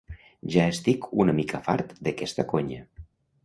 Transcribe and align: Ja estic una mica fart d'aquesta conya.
Ja 0.53 0.63
estic 0.75 1.05
una 1.25 1.37
mica 1.41 1.61
fart 1.69 1.95
d'aquesta 2.09 2.51
conya. 2.55 2.83